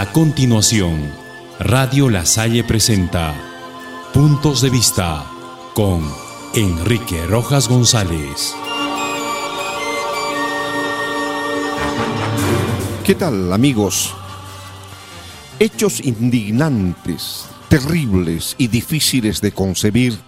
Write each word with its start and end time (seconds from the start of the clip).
A 0.00 0.10
continuación, 0.12 1.12
Radio 1.58 2.08
La 2.08 2.24
Salle 2.24 2.64
presenta 2.64 3.34
Puntos 4.14 4.62
de 4.62 4.70
Vista 4.70 5.30
con 5.74 6.02
Enrique 6.54 7.26
Rojas 7.26 7.68
González. 7.68 8.54
¿Qué 13.04 13.14
tal 13.14 13.52
amigos? 13.52 14.14
Hechos 15.58 16.00
indignantes, 16.02 17.44
terribles 17.68 18.54
y 18.56 18.68
difíciles 18.68 19.42
de 19.42 19.52
concebir 19.52 20.18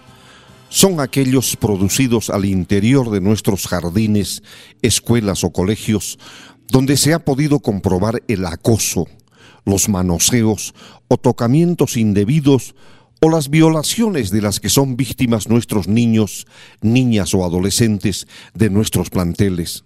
son 0.69 0.99
aquellos 0.99 1.55
producidos 1.55 2.29
al 2.29 2.45
interior 2.45 3.09
de 3.09 3.21
nuestros 3.21 3.65
jardines, 3.65 4.43
escuelas 4.83 5.43
o 5.43 5.51
colegios, 5.51 6.19
donde 6.67 6.95
se 6.95 7.15
ha 7.15 7.25
podido 7.25 7.59
comprobar 7.59 8.21
el 8.27 8.45
acoso, 8.45 9.07
los 9.65 9.89
manoseos 9.89 10.73
o 11.07 11.17
tocamientos 11.17 11.97
indebidos 11.97 12.75
o 13.21 13.29
las 13.29 13.49
violaciones 13.49 14.31
de 14.31 14.41
las 14.41 14.59
que 14.59 14.69
son 14.69 14.97
víctimas 14.97 15.47
nuestros 15.47 15.87
niños, 15.87 16.45
niñas 16.81 17.33
o 17.33 17.45
adolescentes 17.45 18.27
de 18.53 18.69
nuestros 18.69 19.09
planteles. 19.09 19.85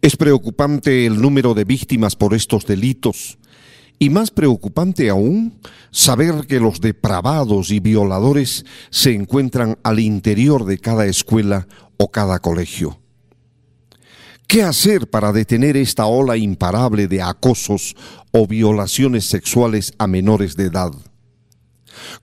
Es 0.00 0.16
preocupante 0.16 1.06
el 1.06 1.20
número 1.20 1.54
de 1.54 1.64
víctimas 1.64 2.14
por 2.14 2.34
estos 2.34 2.66
delitos 2.66 3.38
y 3.98 4.10
más 4.10 4.30
preocupante 4.30 5.10
aún, 5.10 5.58
saber 5.90 6.46
que 6.46 6.60
los 6.60 6.80
depravados 6.80 7.72
y 7.72 7.80
violadores 7.80 8.64
se 8.90 9.12
encuentran 9.12 9.76
al 9.82 9.98
interior 9.98 10.66
de 10.66 10.78
cada 10.78 11.06
escuela 11.06 11.66
o 11.96 12.12
cada 12.12 12.38
colegio. 12.38 13.00
¿Qué 14.48 14.62
hacer 14.62 15.10
para 15.10 15.30
detener 15.30 15.76
esta 15.76 16.06
ola 16.06 16.38
imparable 16.38 17.06
de 17.06 17.20
acosos 17.20 17.94
o 18.32 18.46
violaciones 18.46 19.26
sexuales 19.26 19.92
a 19.98 20.06
menores 20.06 20.56
de 20.56 20.64
edad? 20.64 20.90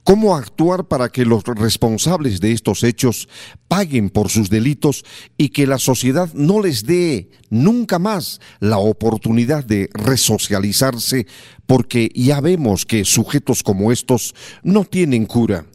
¿Cómo 0.03 0.35
actuar 0.35 0.87
para 0.87 1.09
que 1.09 1.23
los 1.23 1.43
responsables 1.43 2.41
de 2.41 2.51
estos 2.51 2.81
hechos 2.81 3.29
paguen 3.67 4.09
por 4.09 4.31
sus 4.31 4.49
delitos 4.49 5.05
y 5.37 5.49
que 5.49 5.67
la 5.67 5.77
sociedad 5.77 6.33
no 6.33 6.63
les 6.63 6.87
dé 6.87 7.29
nunca 7.51 7.99
más 7.99 8.41
la 8.59 8.79
oportunidad 8.79 9.63
de 9.63 9.91
resocializarse 9.93 11.27
porque 11.67 12.09
ya 12.15 12.41
vemos 12.41 12.87
que 12.87 13.05
sujetos 13.05 13.61
como 13.61 13.91
estos 13.91 14.33
no 14.63 14.83
tienen 14.83 15.27
cura? 15.27 15.67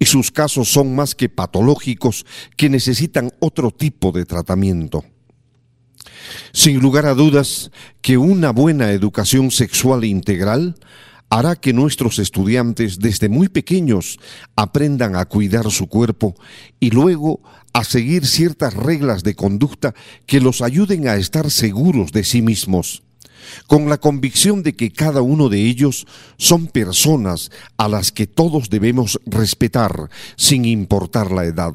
y 0.00 0.06
sus 0.06 0.32
casos 0.32 0.68
son 0.68 0.94
más 0.96 1.14
que 1.14 1.28
patológicos 1.28 2.26
que 2.56 2.68
necesitan 2.68 3.32
otro 3.40 3.70
tipo 3.70 4.12
de 4.12 4.24
tratamiento. 4.24 5.04
Sin 6.52 6.80
lugar 6.80 7.06
a 7.06 7.14
dudas 7.14 7.70
que 8.00 8.18
una 8.18 8.50
buena 8.50 8.92
educación 8.92 9.50
sexual 9.50 10.04
integral 10.04 10.76
hará 11.30 11.56
que 11.56 11.72
nuestros 11.72 12.18
estudiantes 12.18 12.98
desde 12.98 13.28
muy 13.28 13.48
pequeños 13.48 14.18
aprendan 14.56 15.16
a 15.16 15.26
cuidar 15.26 15.70
su 15.70 15.86
cuerpo 15.86 16.34
y 16.80 16.90
luego 16.90 17.40
a 17.72 17.84
seguir 17.84 18.26
ciertas 18.26 18.74
reglas 18.74 19.22
de 19.22 19.34
conducta 19.34 19.94
que 20.26 20.40
los 20.40 20.62
ayuden 20.62 21.08
a 21.08 21.16
estar 21.16 21.50
seguros 21.50 22.12
de 22.12 22.24
sí 22.24 22.42
mismos, 22.42 23.02
con 23.66 23.88
la 23.88 23.98
convicción 23.98 24.62
de 24.62 24.74
que 24.74 24.90
cada 24.90 25.20
uno 25.22 25.48
de 25.48 25.60
ellos 25.60 26.06
son 26.38 26.66
personas 26.66 27.50
a 27.76 27.88
las 27.88 28.10
que 28.10 28.26
todos 28.26 28.70
debemos 28.70 29.20
respetar 29.26 30.10
sin 30.36 30.64
importar 30.64 31.30
la 31.30 31.44
edad. 31.44 31.74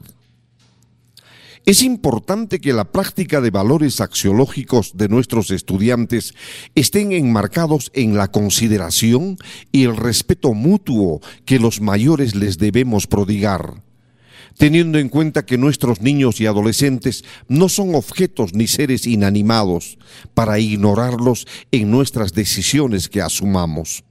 Es 1.66 1.82
importante 1.82 2.60
que 2.60 2.74
la 2.74 2.92
práctica 2.92 3.40
de 3.40 3.50
valores 3.50 4.02
axiológicos 4.02 4.98
de 4.98 5.08
nuestros 5.08 5.50
estudiantes 5.50 6.34
estén 6.76 7.14
enmarcados 7.14 7.90
en 7.94 8.18
la 8.18 8.30
consideración 8.30 9.38
y 9.72 9.84
el 9.84 9.96
respeto 9.96 10.54
mutuo 10.54 11.22
que 11.46 11.60
los 11.60 11.80
mayores 11.80 12.36
les 12.36 12.58
debemos 12.58 13.08
prodigar 13.08 13.82
teniendo 14.58 15.00
en 15.00 15.10
cuenta 15.10 15.48
que 15.48 15.58
nuestros 15.58 16.02
niños 16.02 16.40
y 16.40 16.46
adolescentes 16.46 17.24
no 17.48 17.70
son 17.70 17.96
objetos 17.96 18.54
ni 18.54 18.68
seres 18.68 19.08
inanimados 19.08 19.98
para 20.36 20.60
ignorarlos 20.60 21.48
en 21.72 21.90
nuestras 21.90 22.34
decisiones 22.34 23.10
que 23.10 23.22
asumamos. 23.22 24.04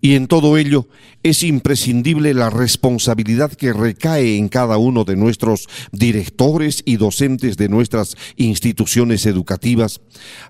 Y 0.00 0.14
en 0.14 0.28
todo 0.28 0.56
ello 0.56 0.88
es 1.24 1.42
imprescindible 1.42 2.32
la 2.32 2.50
responsabilidad 2.50 3.52
que 3.52 3.72
recae 3.72 4.36
en 4.36 4.48
cada 4.48 4.78
uno 4.78 5.04
de 5.04 5.16
nuestros 5.16 5.68
directores 5.90 6.82
y 6.84 6.96
docentes 6.96 7.56
de 7.56 7.68
nuestras 7.68 8.16
instituciones 8.36 9.26
educativas 9.26 10.00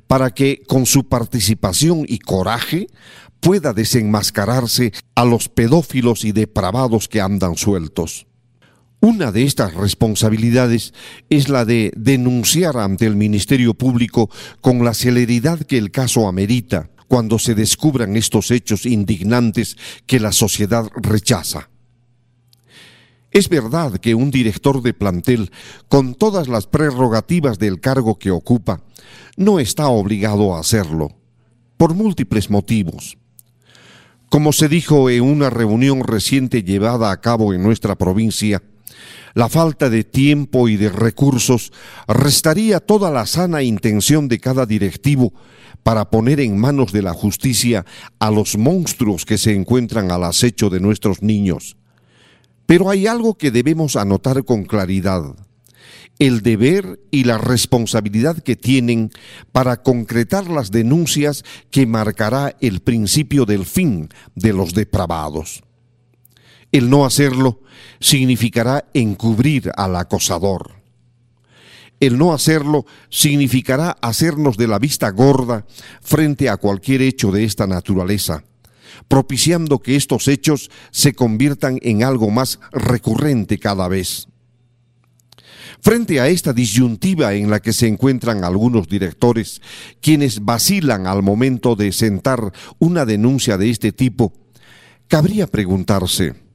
para 0.06 0.30
que 0.30 0.62
con 0.66 0.84
su 0.84 1.08
participación 1.08 2.04
y 2.06 2.18
coraje 2.18 2.88
pueda 3.40 3.72
desenmascararse 3.72 4.92
a 5.14 5.24
los 5.24 5.48
pedófilos 5.48 6.24
y 6.24 6.32
depravados 6.32 7.08
que 7.08 7.20
andan 7.20 7.56
sueltos. 7.56 8.26
Una 9.00 9.30
de 9.30 9.44
estas 9.44 9.74
responsabilidades 9.74 10.92
es 11.30 11.48
la 11.48 11.64
de 11.64 11.92
denunciar 11.96 12.76
ante 12.76 13.06
el 13.06 13.14
Ministerio 13.14 13.74
Público 13.74 14.28
con 14.60 14.84
la 14.84 14.92
celeridad 14.92 15.60
que 15.60 15.78
el 15.78 15.92
caso 15.92 16.26
amerita 16.26 16.90
cuando 17.08 17.38
se 17.38 17.54
descubran 17.54 18.16
estos 18.16 18.50
hechos 18.50 18.86
indignantes 18.86 19.76
que 20.06 20.20
la 20.20 20.32
sociedad 20.32 20.88
rechaza. 20.94 21.70
Es 23.30 23.48
verdad 23.48 23.98
que 23.98 24.14
un 24.14 24.30
director 24.30 24.82
de 24.82 24.94
plantel, 24.94 25.50
con 25.88 26.14
todas 26.14 26.48
las 26.48 26.66
prerrogativas 26.66 27.58
del 27.58 27.80
cargo 27.80 28.18
que 28.18 28.30
ocupa, 28.30 28.82
no 29.36 29.58
está 29.58 29.88
obligado 29.88 30.54
a 30.54 30.60
hacerlo, 30.60 31.16
por 31.76 31.94
múltiples 31.94 32.50
motivos. 32.50 33.18
Como 34.30 34.52
se 34.52 34.68
dijo 34.68 35.08
en 35.10 35.22
una 35.22 35.50
reunión 35.50 36.04
reciente 36.04 36.62
llevada 36.62 37.10
a 37.10 37.20
cabo 37.20 37.54
en 37.54 37.62
nuestra 37.62 37.96
provincia, 37.96 38.62
la 39.38 39.48
falta 39.48 39.88
de 39.88 40.02
tiempo 40.02 40.68
y 40.68 40.76
de 40.76 40.88
recursos 40.88 41.70
restaría 42.08 42.80
toda 42.80 43.08
la 43.12 43.24
sana 43.24 43.62
intención 43.62 44.26
de 44.26 44.40
cada 44.40 44.66
directivo 44.66 45.32
para 45.84 46.10
poner 46.10 46.40
en 46.40 46.58
manos 46.58 46.90
de 46.90 47.02
la 47.02 47.14
justicia 47.14 47.86
a 48.18 48.32
los 48.32 48.58
monstruos 48.58 49.24
que 49.24 49.38
se 49.38 49.54
encuentran 49.54 50.10
al 50.10 50.24
acecho 50.24 50.70
de 50.70 50.80
nuestros 50.80 51.22
niños. 51.22 51.76
Pero 52.66 52.90
hay 52.90 53.06
algo 53.06 53.38
que 53.38 53.52
debemos 53.52 53.94
anotar 53.94 54.44
con 54.44 54.64
claridad, 54.64 55.36
el 56.18 56.42
deber 56.42 56.98
y 57.12 57.22
la 57.22 57.38
responsabilidad 57.38 58.38
que 58.42 58.56
tienen 58.56 59.12
para 59.52 59.84
concretar 59.84 60.50
las 60.50 60.72
denuncias 60.72 61.44
que 61.70 61.86
marcará 61.86 62.56
el 62.60 62.80
principio 62.80 63.44
del 63.44 63.66
fin 63.66 64.08
de 64.34 64.52
los 64.52 64.74
depravados. 64.74 65.62
El 66.70 66.90
no 66.90 67.06
hacerlo 67.06 67.62
significará 67.98 68.84
encubrir 68.92 69.70
al 69.76 69.96
acosador. 69.96 70.82
El 72.00 72.18
no 72.18 72.32
hacerlo 72.32 72.86
significará 73.08 73.96
hacernos 74.02 74.56
de 74.56 74.68
la 74.68 74.78
vista 74.78 75.10
gorda 75.10 75.66
frente 76.00 76.48
a 76.48 76.56
cualquier 76.56 77.02
hecho 77.02 77.32
de 77.32 77.44
esta 77.44 77.66
naturaleza, 77.66 78.44
propiciando 79.08 79.80
que 79.80 79.96
estos 79.96 80.28
hechos 80.28 80.70
se 80.90 81.14
conviertan 81.14 81.78
en 81.82 82.04
algo 82.04 82.30
más 82.30 82.60
recurrente 82.70 83.58
cada 83.58 83.88
vez. 83.88 84.28
Frente 85.80 86.20
a 86.20 86.28
esta 86.28 86.52
disyuntiva 86.52 87.34
en 87.34 87.50
la 87.50 87.60
que 87.60 87.72
se 87.72 87.86
encuentran 87.86 88.44
algunos 88.44 88.88
directores, 88.88 89.62
quienes 90.00 90.44
vacilan 90.44 91.06
al 91.06 91.22
momento 91.22 91.76
de 91.76 91.92
sentar 91.92 92.52
una 92.78 93.04
denuncia 93.06 93.56
de 93.56 93.70
este 93.70 93.92
tipo, 93.92 94.32
cabría 95.08 95.46
preguntarse, 95.46 96.47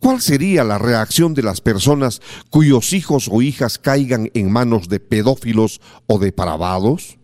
¿Cuál 0.00 0.20
sería 0.20 0.64
la 0.64 0.78
reacción 0.78 1.34
de 1.34 1.42
las 1.42 1.60
personas 1.60 2.20
cuyos 2.50 2.92
hijos 2.92 3.28
o 3.30 3.42
hijas 3.42 3.78
caigan 3.78 4.30
en 4.34 4.50
manos 4.50 4.88
de 4.88 5.00
pedófilos 5.00 5.80
o 6.06 6.18
depravados? 6.18 7.18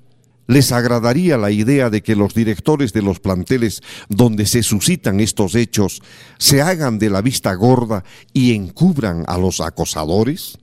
¿Les 0.47 0.73
agradaría 0.73 1.39
la 1.39 1.51
idea 1.51 1.89
de 1.89 2.03
que 2.03 2.17
los 2.17 2.35
directores 2.35 2.93
de 2.93 3.01
los 3.01 3.21
planteles 3.21 3.81
donde 4.09 4.45
se 4.45 4.63
suscitan 4.63 5.21
estos 5.21 5.55
hechos 5.55 6.03
se 6.39 6.61
hagan 6.61 6.99
de 6.99 7.09
la 7.09 7.23
vista 7.23 7.55
gorda 7.55 8.05
y 8.33 8.55
encubran 8.55 9.25
a 9.27 9.39
los 9.39 9.61
acosadores? 9.61 10.59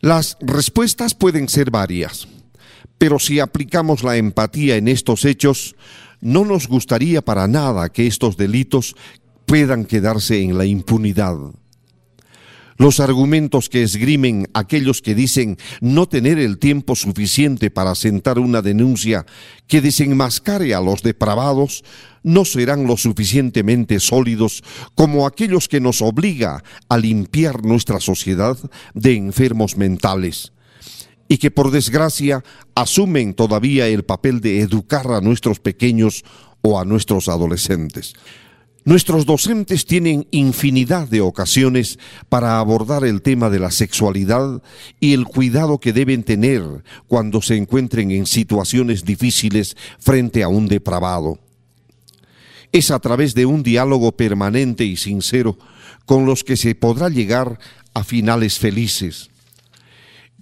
Las 0.00 0.38
respuestas 0.40 1.14
pueden 1.14 1.48
ser 1.48 1.70
varias, 1.70 2.26
pero 2.96 3.18
si 3.18 3.38
aplicamos 3.38 4.02
la 4.02 4.16
empatía 4.16 4.76
en 4.76 4.88
estos 4.88 5.26
hechos, 5.26 5.76
no 6.22 6.46
nos 6.46 6.68
gustaría 6.68 7.20
para 7.22 7.48
nada 7.48 7.90
que 7.90 8.06
estos 8.06 8.38
delitos 8.38 8.96
puedan 9.50 9.84
quedarse 9.84 10.40
en 10.40 10.56
la 10.56 10.64
impunidad. 10.64 11.36
Los 12.76 13.00
argumentos 13.00 13.68
que 13.68 13.82
esgrimen 13.82 14.46
aquellos 14.54 15.02
que 15.02 15.16
dicen 15.16 15.58
no 15.80 16.08
tener 16.08 16.38
el 16.38 16.60
tiempo 16.60 16.94
suficiente 16.94 17.68
para 17.68 17.96
sentar 17.96 18.38
una 18.38 18.62
denuncia 18.62 19.26
que 19.66 19.80
desenmascare 19.80 20.72
a 20.72 20.80
los 20.80 21.02
depravados 21.02 21.82
no 22.22 22.44
serán 22.44 22.86
lo 22.86 22.96
suficientemente 22.96 23.98
sólidos 23.98 24.62
como 24.94 25.26
aquellos 25.26 25.66
que 25.66 25.80
nos 25.80 26.00
obliga 26.00 26.62
a 26.88 26.96
limpiar 26.96 27.64
nuestra 27.64 27.98
sociedad 27.98 28.56
de 28.94 29.16
enfermos 29.16 29.76
mentales 29.76 30.52
y 31.26 31.38
que 31.38 31.50
por 31.50 31.72
desgracia 31.72 32.44
asumen 32.76 33.34
todavía 33.34 33.88
el 33.88 34.04
papel 34.04 34.40
de 34.40 34.60
educar 34.60 35.10
a 35.10 35.20
nuestros 35.20 35.58
pequeños 35.58 36.24
o 36.62 36.78
a 36.78 36.84
nuestros 36.84 37.28
adolescentes. 37.28 38.14
Nuestros 38.84 39.26
docentes 39.26 39.84
tienen 39.84 40.26
infinidad 40.30 41.06
de 41.06 41.20
ocasiones 41.20 41.98
para 42.30 42.58
abordar 42.58 43.04
el 43.04 43.20
tema 43.20 43.50
de 43.50 43.58
la 43.58 43.70
sexualidad 43.70 44.62
y 44.98 45.12
el 45.12 45.26
cuidado 45.26 45.78
que 45.78 45.92
deben 45.92 46.22
tener 46.22 46.62
cuando 47.06 47.42
se 47.42 47.56
encuentren 47.56 48.10
en 48.10 48.24
situaciones 48.24 49.04
difíciles 49.04 49.76
frente 49.98 50.42
a 50.42 50.48
un 50.48 50.66
depravado. 50.66 51.38
Es 52.72 52.90
a 52.90 52.98
través 53.00 53.34
de 53.34 53.44
un 53.44 53.62
diálogo 53.62 54.12
permanente 54.12 54.84
y 54.84 54.96
sincero 54.96 55.58
con 56.06 56.24
los 56.24 56.42
que 56.42 56.56
se 56.56 56.74
podrá 56.74 57.10
llegar 57.10 57.58
a 57.92 58.02
finales 58.02 58.58
felices. 58.58 59.29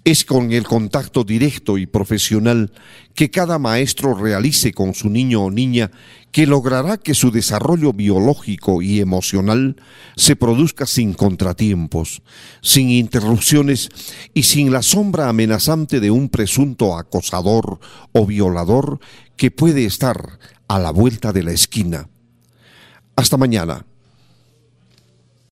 Es 0.08 0.24
con 0.24 0.52
el 0.52 0.64
contacto 0.64 1.22
directo 1.22 1.76
y 1.76 1.84
profesional 1.84 2.72
que 3.14 3.30
cada 3.30 3.58
maestro 3.58 4.14
realice 4.14 4.72
con 4.72 4.94
su 4.94 5.10
niño 5.10 5.44
o 5.44 5.50
niña 5.50 5.90
que 6.32 6.46
logrará 6.46 6.96
que 6.96 7.12
su 7.12 7.30
desarrollo 7.30 7.92
biológico 7.92 8.80
y 8.80 9.00
emocional 9.00 9.76
se 10.16 10.34
produzca 10.34 10.86
sin 10.86 11.12
contratiempos, 11.12 12.22
sin 12.62 12.88
interrupciones 12.88 13.90
y 14.32 14.44
sin 14.44 14.72
la 14.72 14.80
sombra 14.80 15.28
amenazante 15.28 16.00
de 16.00 16.10
un 16.10 16.30
presunto 16.30 16.96
acosador 16.96 17.78
o 18.12 18.24
violador 18.24 19.00
que 19.36 19.50
puede 19.50 19.84
estar 19.84 20.38
a 20.68 20.78
la 20.78 20.90
vuelta 20.90 21.34
de 21.34 21.42
la 21.42 21.52
esquina. 21.52 22.08
Hasta 23.14 23.36
mañana. 23.36 23.84